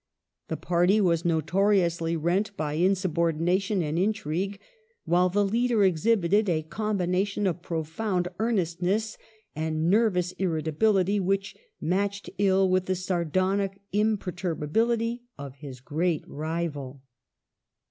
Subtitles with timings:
[0.47, 4.59] The party was notoriously rent by insubordination and intrigue,
[5.05, 9.15] while the leader exhibited a combination of profound earnestness
[9.55, 17.03] and nervous irritability which matched ill with the sardonic imper turbability of his great rival.